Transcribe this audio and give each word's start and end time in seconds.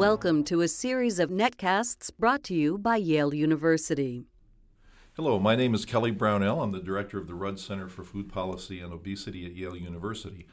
Welcome 0.00 0.44
to 0.44 0.62
a 0.62 0.66
series 0.68 1.18
of 1.18 1.28
netcasts 1.28 2.10
brought 2.18 2.42
to 2.44 2.54
you 2.54 2.78
by 2.78 2.96
Yale 2.96 3.34
University. 3.34 4.24
Hello, 5.14 5.38
my 5.38 5.54
name 5.54 5.74
is 5.74 5.84
Kelly 5.84 6.10
Brownell. 6.10 6.62
I'm 6.62 6.72
the 6.72 6.80
director 6.80 7.18
of 7.18 7.26
the 7.26 7.34
Rudd 7.34 7.60
Center 7.60 7.86
for 7.86 8.02
Food 8.02 8.30
Policy 8.30 8.80
and 8.80 8.94
Obesity 8.94 9.44
at 9.44 9.54
Yale 9.54 9.76
University. 9.76 10.46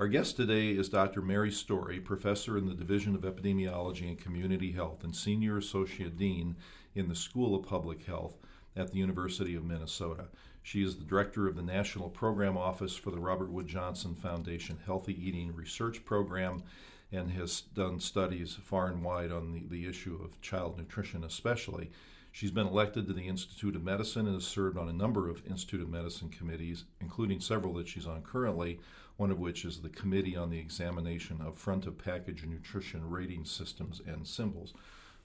Our 0.00 0.08
guest 0.08 0.36
today 0.36 0.70
is 0.70 0.88
Dr. 0.88 1.22
Mary 1.22 1.52
Story, 1.52 2.00
professor 2.00 2.58
in 2.58 2.66
the 2.66 2.74
Division 2.74 3.14
of 3.14 3.20
Epidemiology 3.20 4.08
and 4.08 4.18
Community 4.18 4.72
Health 4.72 5.04
and 5.04 5.14
senior 5.14 5.56
associate 5.56 6.16
dean 6.16 6.56
in 6.96 7.08
the 7.08 7.14
School 7.14 7.54
of 7.54 7.64
Public 7.64 8.02
Health 8.02 8.36
at 8.74 8.90
the 8.90 8.98
University 8.98 9.54
of 9.54 9.64
Minnesota. 9.64 10.24
She 10.60 10.82
is 10.82 10.96
the 10.96 11.04
director 11.04 11.46
of 11.46 11.54
the 11.54 11.62
National 11.62 12.08
Program 12.08 12.58
Office 12.58 12.96
for 12.96 13.12
the 13.12 13.20
Robert 13.20 13.52
Wood 13.52 13.68
Johnson 13.68 14.16
Foundation 14.16 14.76
Healthy 14.84 15.16
Eating 15.24 15.54
Research 15.54 16.04
Program 16.04 16.64
and 17.10 17.32
has 17.32 17.60
done 17.60 18.00
studies 18.00 18.58
far 18.62 18.88
and 18.88 19.02
wide 19.02 19.32
on 19.32 19.52
the, 19.52 19.64
the 19.68 19.88
issue 19.88 20.18
of 20.22 20.40
child 20.40 20.76
nutrition, 20.76 21.24
especially. 21.24 21.90
She's 22.30 22.50
been 22.50 22.66
elected 22.66 23.06
to 23.06 23.12
the 23.14 23.26
Institute 23.26 23.74
of 23.74 23.82
Medicine 23.82 24.26
and 24.26 24.34
has 24.34 24.44
served 24.44 24.76
on 24.76 24.88
a 24.88 24.92
number 24.92 25.28
of 25.28 25.46
Institute 25.46 25.80
of 25.80 25.88
Medicine 25.88 26.28
committees, 26.28 26.84
including 27.00 27.40
several 27.40 27.74
that 27.74 27.88
she's 27.88 28.06
on 28.06 28.22
currently, 28.22 28.78
one 29.16 29.30
of 29.30 29.38
which 29.38 29.64
is 29.64 29.80
the 29.80 29.88
Committee 29.88 30.36
on 30.36 30.50
the 30.50 30.58
Examination 30.58 31.40
of 31.40 31.58
Front 31.58 31.86
of 31.86 31.98
Package 31.98 32.44
Nutrition 32.44 33.08
Rating 33.08 33.44
Systems 33.44 34.00
and 34.06 34.26
Symbols. 34.26 34.74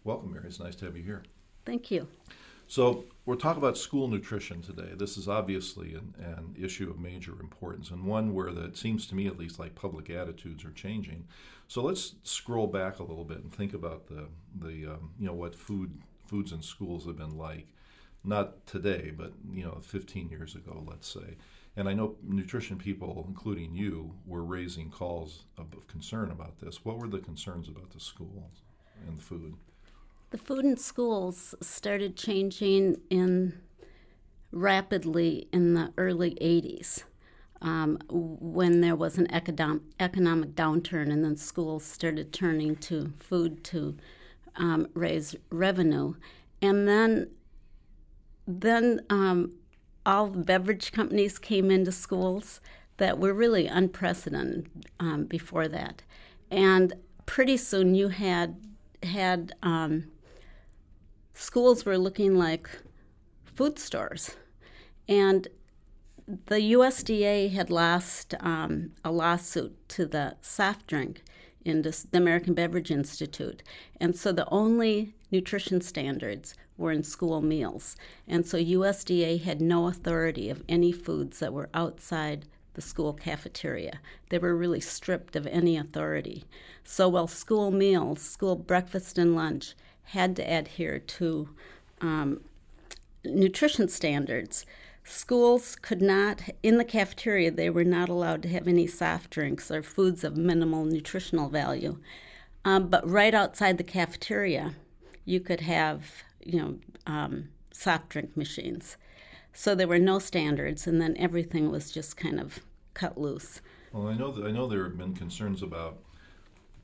Welcome, 0.03 0.33
Mary. 0.33 0.45
It's 0.47 0.59
nice 0.59 0.75
to 0.77 0.85
have 0.85 0.97
you 0.97 1.03
here. 1.03 1.23
Thank 1.65 1.91
you. 1.91 2.07
So, 2.73 3.05
we're 3.27 3.35
talking 3.35 3.61
about 3.61 3.77
school 3.77 4.07
nutrition 4.07 4.63
today. 4.63 4.93
This 4.95 5.15
is 5.15 5.27
obviously 5.27 5.93
an, 5.93 6.15
an 6.17 6.55
issue 6.59 6.89
of 6.89 6.99
major 6.99 7.39
importance 7.39 7.91
and 7.91 8.03
one 8.03 8.33
where 8.33 8.47
it 8.47 8.75
seems 8.77 9.05
to 9.05 9.15
me, 9.15 9.27
at 9.27 9.37
least, 9.37 9.59
like 9.59 9.75
public 9.75 10.09
attitudes 10.09 10.65
are 10.65 10.71
changing. 10.71 11.27
So, 11.67 11.83
let's 11.83 12.15
scroll 12.23 12.65
back 12.65 12.97
a 12.97 13.03
little 13.03 13.25
bit 13.25 13.43
and 13.43 13.53
think 13.53 13.75
about 13.75 14.07
the, 14.07 14.25
the 14.59 14.93
um, 14.93 15.11
you 15.19 15.27
know, 15.27 15.35
what 15.35 15.53
food 15.53 16.01
foods 16.25 16.51
in 16.51 16.63
schools 16.63 17.05
have 17.05 17.15
been 17.15 17.37
like, 17.37 17.67
not 18.23 18.65
today, 18.65 19.13
but 19.15 19.33
you 19.53 19.65
know, 19.65 19.77
15 19.83 20.29
years 20.29 20.55
ago, 20.55 20.83
let's 20.89 21.07
say. 21.07 21.37
And 21.75 21.87
I 21.87 21.93
know 21.93 22.15
nutrition 22.23 22.79
people, 22.79 23.23
including 23.27 23.75
you, 23.75 24.15
were 24.25 24.43
raising 24.43 24.89
calls 24.89 25.43
of 25.59 25.67
concern 25.87 26.31
about 26.31 26.59
this. 26.59 26.83
What 26.83 26.97
were 26.97 27.07
the 27.07 27.19
concerns 27.19 27.67
about 27.67 27.91
the 27.91 27.99
schools 27.99 28.63
and 29.07 29.19
the 29.19 29.23
food? 29.23 29.57
The 30.33 30.39
food 30.39 30.65
in 30.65 30.77
schools 30.77 31.53
started 31.61 32.17
changing 32.17 32.99
in 33.11 33.61
rapidly 34.51 35.47
in 35.53 35.75
the 35.75 35.93
early 35.95 36.31
80s 36.41 37.03
um, 37.61 37.99
when 38.09 38.81
there 38.81 38.95
was 38.95 39.19
an 39.19 39.31
economic, 39.31 40.55
downturn 40.55 41.13
and 41.13 41.23
then 41.23 41.35
schools 41.35 41.83
started 41.85 42.33
turning 42.33 42.77
to 42.77 43.13
food 43.19 43.63
to 43.65 43.95
um, 44.55 44.87
raise 44.95 45.35
revenue. 45.51 46.15
And 46.63 46.87
then, 46.87 47.29
then 48.47 49.01
um, 49.11 49.51
all 50.03 50.29
beverage 50.29 50.91
companies 50.91 51.37
came 51.37 51.69
into 51.69 51.91
schools 51.91 52.59
that 52.97 53.19
were 53.19 53.35
really 53.35 53.67
unprecedented 53.67 54.67
um, 54.99 55.25
before 55.25 55.67
that. 55.67 56.01
And 56.49 56.93
pretty 57.27 57.57
soon 57.57 57.93
you 57.93 58.07
had 58.07 58.59
had 59.03 59.53
um, 59.61 60.05
schools 61.33 61.85
were 61.85 61.97
looking 61.97 62.37
like 62.37 62.69
food 63.43 63.79
stores. 63.79 64.35
And 65.07 65.47
the 66.27 66.73
USDA 66.73 67.51
had 67.51 67.69
lost 67.69 68.33
um, 68.39 68.91
a 69.03 69.11
lawsuit 69.11 69.75
to 69.89 70.05
the 70.05 70.35
soft 70.41 70.87
drink 70.87 71.23
industry, 71.65 72.09
the 72.11 72.17
American 72.17 72.53
Beverage 72.53 72.91
Institute. 72.91 73.63
And 73.99 74.15
so 74.15 74.31
the 74.31 74.47
only 74.49 75.13
nutrition 75.31 75.81
standards 75.81 76.55
were 76.77 76.91
in 76.91 77.03
school 77.03 77.41
meals. 77.41 77.95
And 78.27 78.45
so 78.45 78.57
USDA 78.57 79.41
had 79.41 79.61
no 79.61 79.87
authority 79.87 80.49
of 80.49 80.63
any 80.67 80.91
foods 80.91 81.39
that 81.39 81.53
were 81.53 81.69
outside 81.73 82.45
the 82.73 82.81
school 82.81 83.13
cafeteria. 83.13 83.99
They 84.29 84.39
were 84.39 84.55
really 84.55 84.79
stripped 84.79 85.35
of 85.35 85.45
any 85.47 85.77
authority. 85.77 86.45
So 86.83 87.07
while 87.07 87.27
school 87.27 87.69
meals, 87.69 88.21
school 88.21 88.55
breakfast 88.55 89.17
and 89.17 89.35
lunch, 89.35 89.75
had 90.05 90.35
to 90.35 90.43
adhere 90.43 90.99
to 90.99 91.49
um, 92.01 92.41
nutrition 93.23 93.87
standards. 93.87 94.65
Schools 95.03 95.75
could 95.75 96.01
not, 96.01 96.41
in 96.61 96.77
the 96.77 96.85
cafeteria, 96.85 97.51
they 97.51 97.69
were 97.69 97.83
not 97.83 98.09
allowed 98.09 98.41
to 98.43 98.49
have 98.49 98.67
any 98.67 98.87
soft 98.87 99.29
drinks 99.29 99.69
or 99.69 99.83
foods 99.83 100.23
of 100.23 100.37
minimal 100.37 100.85
nutritional 100.85 101.49
value. 101.49 101.97
Um, 102.63 102.87
but 102.87 103.07
right 103.09 103.33
outside 103.33 103.77
the 103.77 103.83
cafeteria, 103.83 104.75
you 105.25 105.39
could 105.39 105.61
have, 105.61 106.23
you 106.41 106.61
know, 106.61 106.75
um, 107.05 107.49
soft 107.71 108.09
drink 108.09 108.37
machines. 108.37 108.95
So 109.51 109.75
there 109.75 109.87
were 109.87 109.99
no 109.99 110.19
standards, 110.19 110.87
and 110.87 111.01
then 111.01 111.15
everything 111.17 111.69
was 111.69 111.91
just 111.91 112.15
kind 112.17 112.39
of 112.39 112.59
cut 112.93 113.17
loose. 113.17 113.61
Well, 113.91 114.07
I 114.07 114.15
know 114.15 114.31
that 114.31 114.45
I 114.45 114.51
know 114.51 114.67
there 114.67 114.85
have 114.85 114.97
been 114.97 115.13
concerns 115.13 115.61
about 115.61 115.99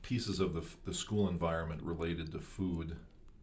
pieces 0.02 0.40
of 0.40 0.54
the, 0.54 0.62
the 0.84 0.94
school 0.94 1.28
environment 1.28 1.82
related 1.82 2.32
to 2.32 2.38
food 2.38 2.96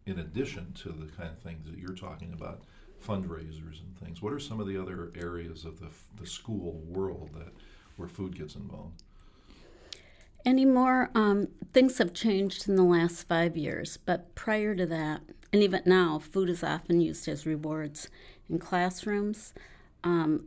in 0.08 0.18
addition 0.18 0.72
to 0.72 0.88
the 0.90 1.06
kind 1.16 1.30
of 1.30 1.38
things 1.38 1.66
that 1.66 1.78
you're 1.78 1.94
talking 1.94 2.32
about, 2.32 2.62
fundraisers 3.04 3.80
and 3.80 3.96
things. 4.02 4.20
What 4.20 4.32
are 4.32 4.38
some 4.40 4.60
of 4.60 4.66
the 4.66 4.80
other 4.80 5.12
areas 5.14 5.64
of 5.64 5.78
the, 5.80 5.88
the 6.20 6.26
school 6.26 6.82
world 6.86 7.30
that 7.34 7.52
where 7.96 8.08
food 8.08 8.36
gets 8.36 8.54
involved? 8.54 9.02
Anymore, 10.44 11.10
um, 11.14 11.48
things 11.72 11.98
have 11.98 12.14
changed 12.14 12.68
in 12.68 12.76
the 12.76 12.82
last 12.82 13.28
five 13.28 13.56
years, 13.56 13.98
but 13.98 14.34
prior 14.34 14.74
to 14.74 14.86
that, 14.86 15.20
and 15.52 15.62
even 15.62 15.82
now, 15.84 16.18
food 16.18 16.48
is 16.48 16.62
often 16.62 17.00
used 17.00 17.26
as 17.28 17.46
rewards 17.46 18.08
in 18.48 18.58
classrooms. 18.58 19.52
Um, 20.04 20.46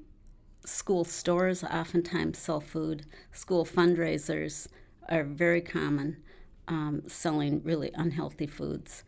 school 0.66 1.04
stores 1.04 1.64
oftentimes 1.64 2.38
sell 2.38 2.62
food. 2.62 3.06
School 3.32 3.66
fundraisers 3.66 4.68
are 5.10 5.24
very 5.24 5.62
common, 5.62 6.18
um, 6.68 7.04
selling 7.08 7.62
really 7.64 7.92
unhealthy 7.96 8.48
foods. 8.48 9.04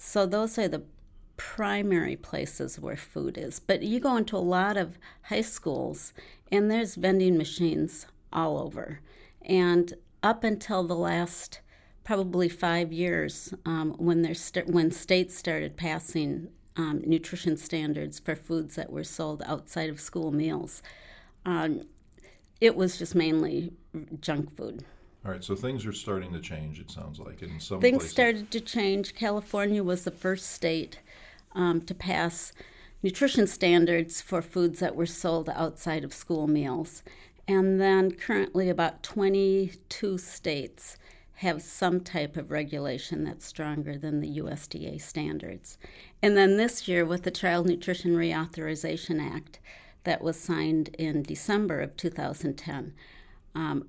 So 0.00 0.26
those 0.26 0.56
are 0.58 0.68
the 0.68 0.84
primary 1.36 2.14
places 2.14 2.78
where 2.78 2.96
food 2.96 3.36
is. 3.36 3.58
But 3.58 3.82
you 3.82 3.98
go 3.98 4.16
into 4.16 4.36
a 4.36 4.38
lot 4.38 4.76
of 4.76 4.96
high 5.22 5.40
schools 5.40 6.12
and 6.52 6.70
there's 6.70 6.94
vending 6.94 7.36
machines 7.36 8.06
all 8.32 8.58
over. 8.58 9.00
And 9.42 9.94
up 10.22 10.44
until 10.44 10.84
the 10.84 10.96
last 10.96 11.60
probably 12.04 12.48
five 12.48 12.92
years, 12.92 13.52
um, 13.66 13.94
when 13.98 14.22
there's 14.22 14.40
st- 14.40 14.68
when 14.68 14.92
states 14.92 15.36
started 15.36 15.76
passing 15.76 16.48
um, 16.76 17.02
nutrition 17.04 17.56
standards 17.56 18.20
for 18.20 18.36
foods 18.36 18.76
that 18.76 18.92
were 18.92 19.04
sold 19.04 19.42
outside 19.46 19.90
of 19.90 20.00
school 20.00 20.30
meals, 20.30 20.80
um, 21.44 21.82
it 22.60 22.76
was 22.76 22.98
just 22.98 23.16
mainly 23.16 23.72
junk 24.20 24.56
food. 24.56 24.84
All 25.28 25.34
right, 25.34 25.44
so 25.44 25.54
things 25.54 25.84
are 25.84 25.92
starting 25.92 26.32
to 26.32 26.40
change. 26.40 26.80
It 26.80 26.90
sounds 26.90 27.20
like 27.20 27.42
in 27.42 27.60
some 27.60 27.82
things 27.82 27.98
places. 27.98 28.10
started 28.10 28.50
to 28.50 28.60
change. 28.60 29.14
California 29.14 29.84
was 29.84 30.04
the 30.04 30.10
first 30.10 30.52
state 30.52 31.00
um, 31.54 31.82
to 31.82 31.94
pass 31.94 32.54
nutrition 33.02 33.46
standards 33.46 34.22
for 34.22 34.40
foods 34.40 34.80
that 34.80 34.96
were 34.96 35.04
sold 35.04 35.50
outside 35.50 36.02
of 36.02 36.14
school 36.14 36.46
meals, 36.46 37.02
and 37.46 37.78
then 37.78 38.12
currently 38.12 38.70
about 38.70 39.02
22 39.02 40.16
states 40.16 40.96
have 41.34 41.60
some 41.60 42.00
type 42.00 42.38
of 42.38 42.50
regulation 42.50 43.24
that's 43.24 43.44
stronger 43.44 43.98
than 43.98 44.20
the 44.20 44.38
USDA 44.38 44.98
standards. 44.98 45.76
And 46.22 46.38
then 46.38 46.56
this 46.56 46.88
year, 46.88 47.04
with 47.04 47.24
the 47.24 47.30
Child 47.30 47.66
Nutrition 47.66 48.16
Reauthorization 48.16 49.20
Act 49.20 49.58
that 50.04 50.22
was 50.22 50.40
signed 50.40 50.88
in 50.98 51.22
December 51.22 51.82
of 51.82 51.98
2010. 51.98 52.94
Um, 53.54 53.88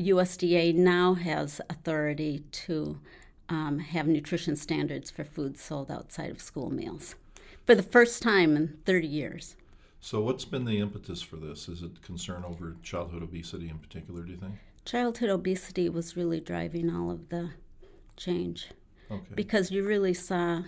USDA 0.00 0.74
now 0.74 1.14
has 1.14 1.60
authority 1.68 2.44
to 2.52 2.98
um, 3.48 3.78
have 3.78 4.06
nutrition 4.06 4.56
standards 4.56 5.10
for 5.10 5.24
foods 5.24 5.60
sold 5.60 5.90
outside 5.90 6.30
of 6.30 6.40
school 6.40 6.70
meals 6.70 7.14
for 7.66 7.74
the 7.74 7.82
first 7.82 8.22
time 8.22 8.56
in 8.56 8.78
30 8.84 9.06
years. 9.06 9.56
So, 10.00 10.20
what's 10.22 10.46
been 10.46 10.64
the 10.64 10.80
impetus 10.80 11.20
for 11.20 11.36
this? 11.36 11.68
Is 11.68 11.82
it 11.82 12.00
concern 12.00 12.44
over 12.44 12.74
childhood 12.82 13.22
obesity 13.22 13.68
in 13.68 13.78
particular, 13.78 14.22
do 14.22 14.32
you 14.32 14.38
think? 14.38 14.54
Childhood 14.86 15.28
obesity 15.28 15.88
was 15.90 16.16
really 16.16 16.40
driving 16.40 16.94
all 16.94 17.10
of 17.10 17.28
the 17.28 17.50
change. 18.16 18.68
Okay. 19.10 19.34
Because 19.34 19.70
you 19.70 19.84
really 19.84 20.14
saw 20.14 20.62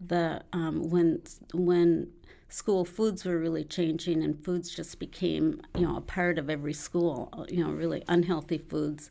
the 0.00 0.42
um, 0.52 0.88
when 0.88 1.22
when 1.52 2.10
school 2.52 2.84
foods 2.84 3.24
were 3.24 3.38
really 3.38 3.64
changing 3.64 4.22
and 4.22 4.44
foods 4.44 4.68
just 4.68 4.98
became 4.98 5.60
you 5.74 5.86
know 5.86 5.96
a 5.96 6.00
part 6.00 6.38
of 6.38 6.50
every 6.50 6.72
school 6.72 7.46
you 7.48 7.64
know 7.64 7.70
really 7.70 8.02
unhealthy 8.08 8.58
foods 8.58 9.10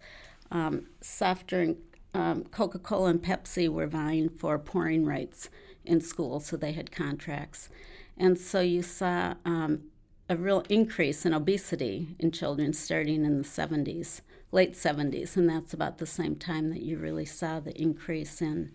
um, 0.52 0.86
soft 1.02 1.48
drink 1.48 1.78
um, 2.14 2.44
coca-cola 2.46 3.10
and 3.10 3.24
pepsi 3.24 3.68
were 3.68 3.88
vying 3.88 4.30
for 4.30 4.60
pouring 4.60 5.06
rights 5.06 5.50
in 5.86 6.00
schools 6.00 6.46
so 6.46 6.56
they 6.56 6.74
had 6.74 6.92
contracts 6.92 7.70
and 8.18 8.38
so 8.38 8.60
you 8.60 8.84
saw 8.84 9.34
um, 9.46 9.82
a 10.30 10.38
real 10.38 10.64
increase 10.70 11.26
in 11.26 11.34
obesity 11.34 12.16
in 12.18 12.32
children 12.32 12.72
starting 12.72 13.26
in 13.26 13.38
the 13.38 13.44
70s, 13.44 14.22
late 14.54 14.76
70s, 14.76 15.36
and 15.36 15.50
that's 15.50 15.74
about 15.74 15.98
the 15.98 16.06
same 16.06 16.38
time 16.38 16.70
that 16.70 16.82
you 16.82 16.98
really 16.98 17.26
saw 17.26 17.60
the 17.60 17.76
increase 17.80 18.42
in 18.42 18.72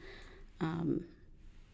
um, 0.61 1.05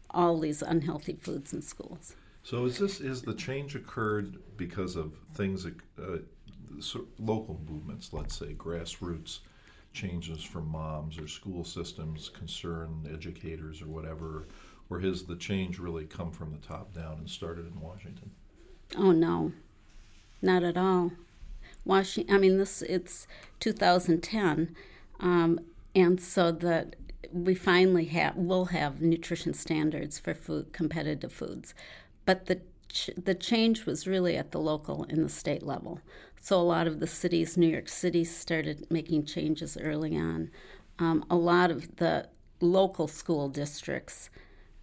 all 0.09 0.39
these 0.39 0.61
unhealthy 0.61 1.15
foods 1.15 1.51
in 1.51 1.61
schools. 1.61 2.15
So 2.43 2.65
is 2.65 2.77
this 2.77 2.99
is 2.99 3.21
the 3.21 3.33
change 3.33 3.75
occurred 3.75 4.37
because 4.57 4.95
of 4.95 5.13
things 5.33 5.65
uh, 5.65 6.17
local 7.17 7.59
movements, 7.69 8.11
let's 8.11 8.37
say 8.37 8.53
grassroots 8.53 9.39
changes 9.93 10.43
from 10.43 10.67
moms 10.67 11.17
or 11.17 11.27
school 11.27 11.63
systems, 11.63 12.29
concern 12.29 13.07
educators 13.13 13.81
or 13.81 13.87
whatever, 13.87 14.47
or 14.89 14.99
has 14.99 15.23
the 15.23 15.35
change 15.35 15.79
really 15.79 16.05
come 16.05 16.31
from 16.31 16.51
the 16.51 16.67
top 16.67 16.93
down 16.93 17.17
and 17.19 17.29
started 17.29 17.67
in 17.67 17.79
Washington? 17.79 18.31
Oh 18.97 19.11
no, 19.11 19.53
not 20.41 20.63
at 20.63 20.77
all. 20.77 21.11
Washington. 21.85 22.35
I 22.35 22.39
mean, 22.39 22.57
this 22.57 22.81
it's 22.81 23.27
2010, 23.59 24.75
um, 25.19 25.59
and 25.95 26.19
so 26.19 26.51
that 26.51 26.95
we 27.31 27.55
finally 27.55 28.05
have 28.05 28.35
will 28.35 28.65
have 28.65 29.01
nutrition 29.01 29.53
standards 29.53 30.19
for 30.19 30.33
food 30.33 30.73
competitive 30.73 31.33
foods, 31.33 31.73
but 32.25 32.45
the 32.45 32.61
ch- 32.89 33.09
the 33.17 33.35
change 33.35 33.85
was 33.85 34.07
really 34.07 34.37
at 34.37 34.51
the 34.51 34.59
local 34.59 35.05
and 35.09 35.23
the 35.23 35.29
state 35.29 35.63
level. 35.63 35.99
So 36.39 36.59
a 36.59 36.61
lot 36.61 36.87
of 36.87 36.99
the 36.99 37.07
cities, 37.07 37.57
New 37.57 37.67
York 37.67 37.87
City, 37.87 38.23
started 38.23 38.85
making 38.89 39.25
changes 39.25 39.77
early 39.77 40.17
on. 40.17 40.51
Um, 40.99 41.25
a 41.29 41.35
lot 41.35 41.71
of 41.71 41.95
the 41.97 42.27
local 42.59 43.07
school 43.07 43.49
districts 43.49 44.29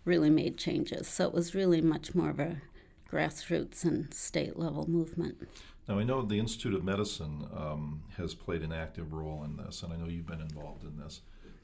really 0.05 0.31
made 0.31 0.57
changes. 0.57 1.07
So 1.07 1.27
it 1.27 1.35
was 1.35 1.55
really 1.55 1.81
much 1.81 2.15
more 2.15 2.31
of 2.31 2.41
a 2.41 2.63
grassroots 3.11 3.85
and 3.85 4.13
state 4.15 4.59
level 4.59 4.89
movement. 4.89 5.49
Now, 5.89 5.99
I 5.99 6.05
know 6.05 6.23
the 6.23 6.39
Institute 6.39 6.75
of 6.75 6.85
Medicine 6.85 7.47
um, 7.55 8.03
has 8.17 8.35
played 8.35 8.63
an 8.63 8.73
active 8.73 9.13
role 9.13 9.45
in 9.45 9.57
this, 9.57 9.83
and 9.83 9.93
I 9.93 9.97
know 9.97 10.07
you've 10.07 10.27
been 10.27 10.41
involved 10.41 10.85
in 10.85 10.97
this. 10.97 11.21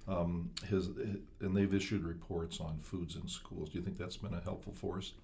Um, 0.09 0.51
has, 0.71 0.89
and 1.41 1.57
they've 1.57 1.73
issued 1.73 2.05
reports 2.05 2.61
on 2.61 2.79
foods 2.81 3.17
in 3.17 3.27
schools. 3.27 3.71
Do 3.71 3.79
you 3.79 3.85
think 3.85 3.99
that's 3.99 4.17
been 4.17 4.35
a 4.35 4.41
helpful 4.41 4.73
force? 4.73 5.15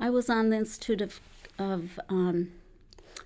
I 0.00 0.10
was 0.10 0.30
on 0.30 0.50
the 0.50 0.58
Institute 0.58 1.00
of, 1.00 1.20
of 1.58 1.98
um, 2.08 2.52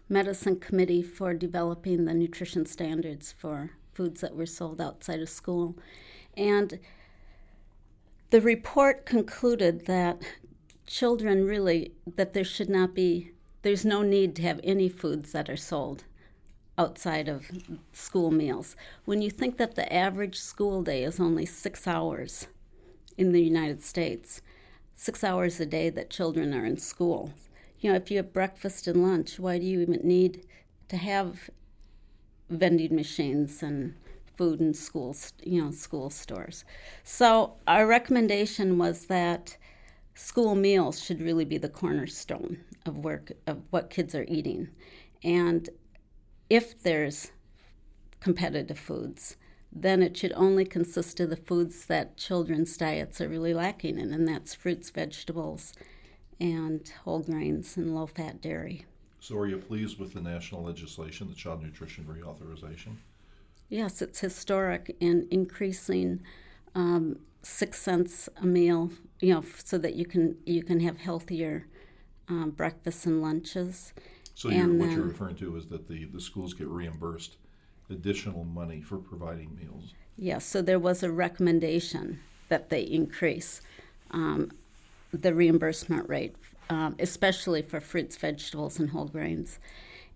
Medicine 0.08 0.58
Committee 0.58 1.02
for 1.02 1.34
developing 1.34 2.06
the 2.06 2.14
nutrition 2.14 2.64
standards 2.64 3.30
for 3.30 3.72
foods 3.92 4.22
that 4.22 4.34
were 4.34 4.46
sold 4.46 4.80
outside 4.80 5.20
of 5.20 5.28
school. 5.28 5.76
And 6.34 6.78
the 8.30 8.40
report 8.40 9.04
concluded 9.04 9.84
that 9.84 10.22
children 10.86 11.44
really, 11.44 11.92
that 12.16 12.32
there 12.32 12.42
should 12.44 12.70
not 12.70 12.94
be, 12.94 13.32
there's 13.60 13.84
no 13.84 14.00
need 14.00 14.34
to 14.36 14.42
have 14.42 14.60
any 14.64 14.88
foods 14.88 15.32
that 15.32 15.50
are 15.50 15.58
sold 15.58 16.04
outside 16.78 17.28
of 17.28 17.50
school 17.92 18.30
meals. 18.30 18.76
When 19.04 19.20
you 19.20 19.30
think 19.30 19.58
that 19.58 19.74
the 19.74 19.92
average 19.92 20.38
school 20.38 20.82
day 20.82 21.04
is 21.04 21.20
only 21.20 21.44
six 21.44 21.86
hours 21.86 22.46
in 23.18 23.32
the 23.32 23.42
United 23.42 23.82
States, 23.82 24.40
six 24.94 25.24
hours 25.24 25.60
a 25.60 25.66
day 25.66 25.90
that 25.90 26.10
children 26.10 26.54
are 26.54 26.64
in 26.64 26.78
school. 26.78 27.32
You 27.80 27.90
know, 27.90 27.96
if 27.96 28.10
you 28.10 28.18
have 28.18 28.32
breakfast 28.32 28.86
and 28.86 29.02
lunch, 29.02 29.38
why 29.38 29.58
do 29.58 29.64
you 29.64 29.80
even 29.80 30.00
need 30.04 30.46
to 30.88 30.96
have 30.96 31.50
vending 32.48 32.94
machines 32.94 33.62
and 33.62 33.94
food 34.36 34.60
in 34.60 34.74
schools, 34.74 35.32
you 35.42 35.62
know, 35.62 35.70
school 35.70 36.10
stores? 36.10 36.64
So 37.02 37.54
our 37.66 37.86
recommendation 37.86 38.78
was 38.78 39.06
that 39.06 39.56
school 40.14 40.54
meals 40.54 41.02
should 41.02 41.20
really 41.20 41.44
be 41.44 41.58
the 41.58 41.68
cornerstone 41.68 42.58
of 42.86 42.98
work 42.98 43.32
of 43.46 43.62
what 43.70 43.90
kids 43.90 44.14
are 44.14 44.26
eating. 44.28 44.68
And 45.24 45.68
if 46.50 46.80
there's 46.82 47.32
competitive 48.20 48.78
foods, 48.78 49.36
then 49.74 50.02
it 50.02 50.16
should 50.16 50.32
only 50.34 50.66
consist 50.66 51.18
of 51.20 51.30
the 51.30 51.36
foods 51.36 51.86
that 51.86 52.18
children's 52.18 52.76
diets 52.76 53.20
are 53.20 53.28
really 53.28 53.54
lacking 53.54 53.98
in, 53.98 54.12
and 54.12 54.28
that's 54.28 54.54
fruits, 54.54 54.90
vegetables, 54.90 55.72
and 56.38 56.92
whole 57.04 57.20
grains 57.20 57.76
and 57.76 57.94
low 57.94 58.06
fat 58.06 58.42
dairy. 58.42 58.84
So, 59.20 59.38
are 59.38 59.46
you 59.46 59.56
pleased 59.56 59.98
with 59.98 60.12
the 60.12 60.20
national 60.20 60.64
legislation, 60.64 61.28
the 61.28 61.34
Child 61.34 61.62
Nutrition 61.62 62.04
Reauthorization? 62.04 62.96
Yes, 63.68 64.02
it's 64.02 64.20
historic 64.20 64.94
in 65.00 65.26
increasing 65.30 66.22
um, 66.74 67.20
six 67.42 67.80
cents 67.80 68.28
a 68.36 68.44
meal, 68.44 68.90
you 69.20 69.32
know, 69.32 69.44
so 69.64 69.78
that 69.78 69.94
you 69.94 70.04
can 70.04 70.36
you 70.44 70.62
can 70.62 70.80
have 70.80 70.98
healthier 70.98 71.66
um, 72.28 72.50
breakfasts 72.50 73.06
and 73.06 73.22
lunches. 73.22 73.94
So, 74.34 74.50
you're, 74.50 74.66
what 74.74 74.90
you're 74.90 75.04
referring 75.04 75.36
to 75.36 75.56
is 75.56 75.66
that 75.68 75.88
the, 75.88 76.06
the 76.06 76.20
schools 76.20 76.52
get 76.52 76.66
reimbursed 76.66 77.36
additional 77.92 78.44
money 78.44 78.80
for 78.80 78.98
providing 78.98 79.56
meals. 79.56 79.94
Yes, 80.16 80.44
so 80.44 80.62
there 80.62 80.78
was 80.78 81.02
a 81.02 81.10
recommendation 81.10 82.20
that 82.48 82.68
they 82.68 82.82
increase 82.82 83.60
um, 84.10 84.50
the 85.12 85.34
reimbursement 85.34 86.08
rate, 86.08 86.34
um, 86.68 86.96
especially 86.98 87.62
for 87.62 87.80
fruits, 87.80 88.16
vegetables, 88.16 88.78
and 88.78 88.90
whole 88.90 89.06
grains. 89.06 89.58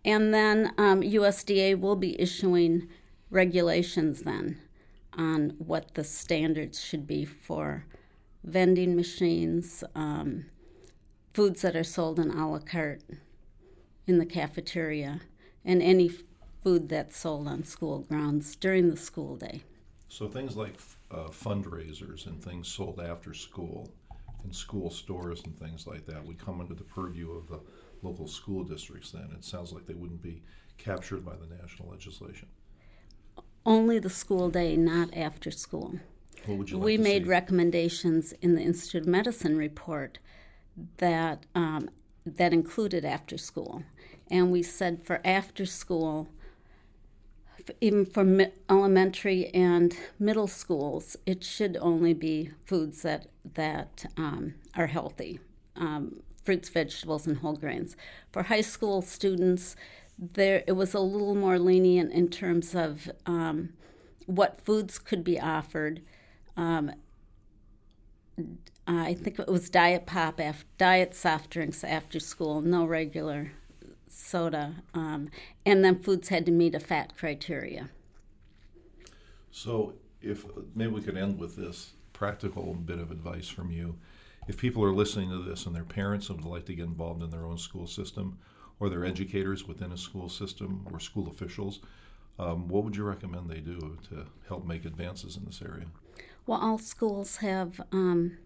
And 0.05 0.33
then 0.33 0.73
um, 0.79 1.03
USDA 1.03 1.81
will 1.81 1.97
be 1.97 2.21
issuing 2.21 2.89
regulations 3.31 4.23
then 4.23 4.59
on 5.17 5.55
what 5.59 5.95
the 5.95 6.05
standards 6.05 6.81
should 6.81 7.07
be 7.07 7.25
for 7.25 7.87
vending 8.45 8.95
machines, 8.95 9.83
um, 9.95 10.47
foods 11.35 11.63
that 11.63 11.75
are 11.75 11.85
sold 11.85 12.19
in 12.19 12.31
a 12.31 12.51
la 12.51 12.59
carte 12.59 13.03
in 14.07 14.19
the 14.19 14.27
cafeteria, 14.27 15.21
and 15.65 15.83
any 15.83 16.11
food 16.67 16.89
that's 16.89 17.17
sold 17.17 17.47
on 17.47 17.63
school 17.63 18.01
grounds 18.01 18.57
during 18.57 18.91
the 18.91 18.97
school 18.97 19.37
day. 19.37 19.63
So 20.09 20.27
things 20.27 20.57
like 20.57 20.75
uh, 21.13 21.29
fundraisers 21.29 22.27
and 22.27 22.43
things 22.43 22.67
sold 22.67 22.99
after 22.99 23.33
school 23.35 23.89
in 24.45 24.53
school 24.53 24.91
stores 24.91 25.45
and 25.45 25.57
things 25.57 25.87
like 25.87 26.05
that 26.07 26.25
would 26.27 26.45
come 26.45 26.61
under 26.61 26.75
the 26.75 26.83
purview 26.83 27.31
of 27.31 27.47
the 27.47 27.61
local 28.03 28.27
school 28.27 28.65
districts 28.65 29.13
then. 29.13 29.29
It 29.33 29.45
sounds 29.45 29.73
like 29.73 29.87
they 29.87 29.95
wouldn't 29.95 30.23
be 30.23 30.43
captured 30.77 31.25
by 31.25 31.35
the 31.37 31.47
national 31.55 31.89
legislation. 31.89 32.49
Only 33.65 34.01
the 34.01 34.11
school 34.11 34.51
day, 34.51 34.77
not 34.77 35.17
after 35.17 35.53
school. 35.53 36.01
What 36.47 36.59
would 36.59 36.71
you 36.71 36.79
like 36.79 36.85
we 36.85 36.99
made 36.99 37.23
see? 37.27 37.29
recommendations 37.29 38.33
in 38.43 38.57
the 38.57 38.63
Institute 38.63 39.03
of 39.03 39.07
Medicine 39.07 39.57
report 39.57 40.19
that 40.97 41.47
um, 41.55 41.91
that 42.25 42.53
included 42.53 43.05
after 43.05 43.39
school, 43.39 43.85
and 44.29 44.51
we 44.51 44.65
said 44.65 45.05
for 45.05 45.21
after 45.25 45.65
school 45.65 46.29
even 47.81 48.05
for 48.07 48.25
mi- 48.25 48.53
elementary 48.69 49.49
and 49.49 49.97
middle 50.19 50.47
schools, 50.47 51.17
it 51.27 51.45
should 51.45 51.77
only 51.81 52.15
be 52.15 52.51
foods 52.65 53.03
that 53.03 53.27
that 53.55 54.07
um, 54.17 54.55
are 54.77 54.89
healthy, 54.89 55.41
um, 55.77 56.23
fruits, 56.43 56.69
vegetables, 56.69 57.27
and 57.27 57.39
whole 57.39 57.57
grains. 57.57 57.97
For 58.33 58.45
high 58.45 58.61
school 58.61 59.03
students, 59.03 59.77
there 60.19 60.65
it 60.67 60.73
was 60.73 60.95
a 60.95 61.01
little 61.01 61.35
more 61.35 61.59
lenient 61.59 62.13
in 62.13 62.29
terms 62.29 62.75
of 62.75 63.11
um, 63.27 63.71
what 64.27 64.61
foods 64.65 64.99
could 64.99 65.25
be 65.25 65.41
offered. 65.41 66.03
Um, 66.57 66.93
I 68.87 69.15
think 69.15 69.39
it 69.39 69.49
was 69.49 69.69
diet 69.71 70.07
pop, 70.07 70.39
af- 70.39 70.65
diet 70.79 71.15
soft 71.15 71.51
drinks 71.51 71.83
after 71.83 72.21
school, 72.21 72.61
no 72.61 72.85
regular 72.85 73.53
soda, 74.09 74.77
um, 74.95 75.31
and 75.65 75.85
then 75.85 75.99
foods 75.99 76.29
had 76.29 76.47
to 76.47 76.53
meet 76.53 76.75
a 76.75 76.81
fat 76.81 77.17
criteria. 77.17 77.89
So, 79.51 79.95
if 80.23 80.45
maybe 80.75 80.93
we 80.93 81.03
could 81.03 81.17
end 81.17 81.39
with 81.39 81.57
this 81.57 81.93
practical 82.17 82.73
bit 82.73 82.99
of 82.99 83.11
advice 83.11 83.47
from 83.47 83.71
you. 83.71 83.95
If 84.49 84.57
people 84.57 84.83
are 84.83 84.93
listening 84.93 85.29
to 85.31 85.43
this 85.43 85.67
and 85.67 85.77
their 85.77 85.85
parents 85.85 86.31
would 86.31 86.45
like 86.45 86.65
to 86.67 86.75
get 86.75 86.87
involved 86.87 87.23
in 87.23 87.29
their 87.29 87.45
own 87.45 87.59
school 87.59 87.87
system, 87.87 88.39
or 88.81 88.89
their 88.89 89.05
educators 89.05 89.67
within 89.67 89.93
a 89.93 89.99
school 89.99 90.29
system, 90.31 90.87
or 90.91 90.99
school 90.99 91.29
officials, 91.29 91.81
um, 92.39 92.69
what 92.69 92.85
would 92.85 92.97
you 92.97 93.05
recommend 93.05 93.51
they 93.51 93.61
do 93.61 93.99
to 94.09 94.27
help 94.49 94.67
make 94.67 94.87
advances 94.87 95.37
in 95.37 95.45
this 95.45 95.61
area? 95.63 95.87
Well, 96.47 96.59
all 96.61 96.79
schools 96.79 97.39
have 97.39 97.81
um, 97.93 98.39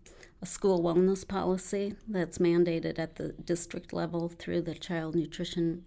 a 0.43 0.47
school 0.47 0.83
wellness 0.83 1.27
policy 1.27 1.95
that's 2.09 2.39
mandated 2.39 2.99
at 2.99 3.17
the 3.17 3.29
district 3.45 3.93
level 3.93 4.29
through 4.29 4.63
the 4.63 4.75
Child 4.75 5.15
Nutrition, 5.15 5.85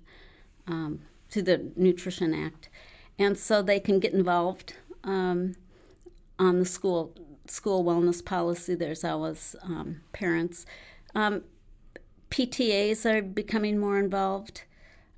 um, 0.68 1.02
through 1.30 1.44
the 1.44 1.72
Nutrition 1.76 2.34
Act, 2.34 2.70
and 3.18 3.38
so 3.38 3.62
they 3.62 3.80
can 3.80 4.00
get 4.00 4.14
involved 4.14 4.76
um, 5.04 5.56
on 6.38 6.60
the 6.60 6.66
school 6.66 7.14
school 7.48 7.84
wellness 7.84 8.24
policy. 8.24 8.76
There's 8.76 9.04
always 9.04 9.56
um, 9.64 10.02
parents. 10.14 10.66
Um, 11.16 11.44
PTAs 12.30 13.06
are 13.06 13.22
becoming 13.22 13.78
more 13.78 14.00
involved, 14.00 14.64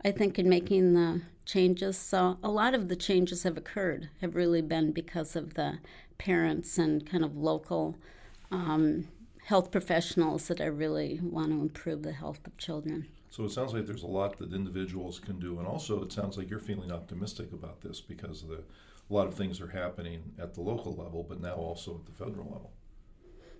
I 0.03 0.11
think, 0.11 0.39
in 0.39 0.49
making 0.49 0.93
the 0.93 1.21
changes. 1.45 1.97
So 1.97 2.37
a 2.43 2.49
lot 2.49 2.73
of 2.73 2.89
the 2.89 2.95
changes 2.95 3.43
have 3.43 3.57
occurred 3.57 4.09
have 4.21 4.35
really 4.35 4.61
been 4.61 4.91
because 4.91 5.35
of 5.35 5.53
the 5.53 5.79
parents 6.17 6.77
and 6.77 7.05
kind 7.05 7.23
of 7.23 7.37
local 7.37 7.95
um, 8.51 9.07
health 9.45 9.69
professionals 9.69 10.47
that 10.47 10.59
I 10.59 10.65
really 10.65 11.19
want 11.21 11.51
to 11.51 11.61
improve 11.61 12.01
the 12.01 12.11
health 12.11 12.45
of 12.47 12.57
children. 12.57 13.07
So 13.29 13.43
it 13.43 13.51
sounds 13.51 13.73
like 13.73 13.85
there's 13.85 14.01
a 14.01 14.07
lot 14.07 14.37
that 14.39 14.53
individuals 14.53 15.19
can 15.19 15.39
do, 15.39 15.59
and 15.59 15.67
also 15.67 16.01
it 16.01 16.11
sounds 16.11 16.37
like 16.37 16.49
you're 16.49 16.59
feeling 16.59 16.91
optimistic 16.91 17.51
about 17.53 17.81
this 17.81 18.01
because 18.01 18.41
the, 18.41 18.55
a 18.55 19.13
lot 19.13 19.27
of 19.27 19.35
things 19.35 19.61
are 19.61 19.67
happening 19.67 20.23
at 20.39 20.55
the 20.55 20.61
local 20.61 20.95
level, 20.95 21.23
but 21.27 21.41
now 21.41 21.53
also 21.53 21.95
at 21.95 22.05
the 22.05 22.11
federal 22.11 22.45
level. 22.45 22.71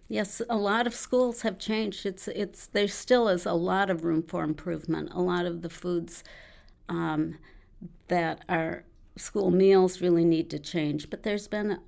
Yes, 0.07 0.41
a 0.49 0.57
lot 0.57 0.87
of 0.87 0.95
schools 0.95 1.41
have 1.41 1.59
changed. 1.59 2.05
It's 2.05 2.27
it's 2.29 2.67
there 2.67 2.87
still 2.87 3.27
is 3.27 3.45
a 3.45 3.53
lot 3.53 3.89
of 3.89 4.03
room 4.03 4.23
for 4.23 4.43
improvement. 4.43 5.09
A 5.11 5.21
lot 5.21 5.45
of 5.45 5.61
the 5.61 5.69
foods 5.69 6.23
um, 6.89 7.37
that 8.07 8.43
are 8.47 8.85
school 9.17 9.51
meals 9.51 10.01
really 10.01 10.25
need 10.25 10.49
to 10.51 10.59
change, 10.59 11.09
but 11.09 11.23
there's 11.23 11.47
been 11.47 11.79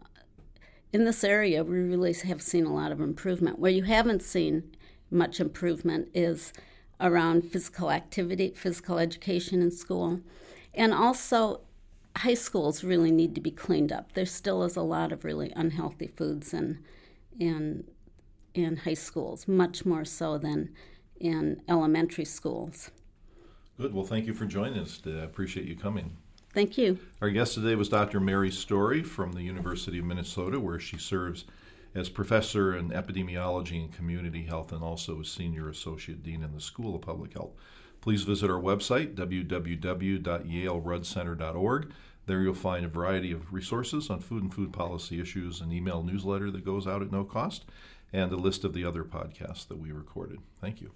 in 0.94 1.06
this 1.06 1.24
area 1.24 1.63
we 1.63 1.79
really 1.79 2.13
have 2.13 2.41
seen 2.41 2.65
a 2.65 2.74
lot 2.74 2.91
of 2.91 3.01
improvement. 3.01 3.60
Where 3.60 3.72
you 3.72 3.84
haven't 3.84 4.22
seen 4.22 4.75
much 5.10 5.39
improvement 5.39 6.10
is 6.13 6.53
around 7.00 7.44
physical 7.44 7.91
activity, 7.91 8.53
physical 8.56 8.98
education 8.98 9.62
in 9.62 9.72
school, 9.72 10.22
and 10.74 10.94
also 10.94 11.62
high 12.17 12.34
schools 12.34 12.84
really 12.84 13.12
need 13.12 13.36
to 13.36 13.41
be 13.41 13.51
cleaned 13.51 13.91
up. 13.91 14.13
There 14.13 14.25
still 14.25 14.63
is 14.63 14.75
a 14.75 14.82
lot 14.82 15.12
of 15.12 15.24
really 15.24 15.51
unhealthy 15.56 16.08
foods 16.08 16.53
in 16.53 16.79
in 17.39 17.84
in 18.53 18.77
high 18.77 18.96
schools, 18.96 19.48
much 19.48 19.86
more 19.86 20.03
so 20.03 20.38
than 20.38 20.74
in 21.20 21.62
elementary 21.70 22.25
schools. 22.25 22.89
Good. 23.79 23.94
Well, 23.94 24.06
thank 24.06 24.25
you 24.25 24.34
for 24.34 24.46
joining 24.46 24.79
us. 24.79 25.00
I 25.06 25.24
appreciate 25.24 25.67
you 25.67 25.75
coming. 25.75 26.17
Thank 26.57 26.77
you. 26.79 26.97
Our 27.21 27.29
guest 27.29 27.53
today 27.53 27.75
was 27.75 27.87
Dr. 27.87 28.19
Mary 28.19 28.49
Story 28.49 29.03
from 29.03 29.33
the 29.33 29.43
University 29.43 29.99
of 29.99 30.05
Minnesota, 30.05 30.59
where 30.59 30.79
she 30.79 30.97
serves 30.97 31.45
as 31.93 32.09
professor 32.09 32.75
in 32.75 32.89
epidemiology 32.89 33.79
and 33.79 33.93
community 33.93 34.41
health 34.41 34.71
and 34.71 34.81
also 34.81 35.19
as 35.19 35.27
senior 35.27 35.69
associate 35.69 36.23
dean 36.23 36.41
in 36.41 36.55
the 36.55 36.59
School 36.59 36.95
of 36.95 37.03
Public 37.03 37.33
Health. 37.33 37.51
Please 38.01 38.23
visit 38.23 38.49
our 38.49 38.59
website, 38.59 39.13
www.yaleruddcenter.org. 39.13 41.93
There 42.25 42.41
you'll 42.41 42.55
find 42.55 42.85
a 42.85 42.89
variety 42.89 43.31
of 43.31 43.53
resources 43.53 44.09
on 44.09 44.19
food 44.19 44.41
and 44.41 44.51
food 44.51 44.73
policy 44.73 45.21
issues, 45.21 45.61
an 45.61 45.71
email 45.71 46.01
newsletter 46.01 46.49
that 46.49 46.65
goes 46.65 46.87
out 46.87 47.03
at 47.03 47.11
no 47.11 47.23
cost, 47.23 47.65
and 48.11 48.31
a 48.31 48.35
list 48.35 48.63
of 48.63 48.73
the 48.73 48.83
other 48.83 49.03
podcasts 49.03 49.67
that 49.67 49.77
we 49.77 49.91
recorded. 49.91 50.39
Thank 50.59 50.81
you. 50.81 50.89